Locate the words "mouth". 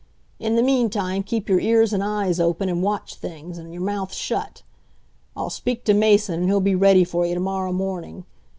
3.83-4.11